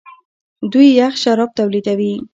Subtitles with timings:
[0.71, 2.13] دوی یخ شراب تولیدوي.